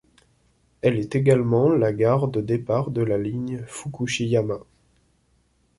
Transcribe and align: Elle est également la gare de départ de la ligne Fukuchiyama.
Elle 0.81 0.97
est 0.97 1.13
également 1.13 1.69
la 1.73 1.93
gare 1.93 2.27
de 2.27 2.41
départ 2.41 2.89
de 2.89 3.03
la 3.03 3.19
ligne 3.19 3.61
Fukuchiyama. 3.67 4.57